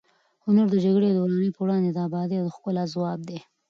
[0.45, 3.39] هنر د جګړې او ورانۍ پر وړاندې د ابادۍ او ښکلا ځواب دی.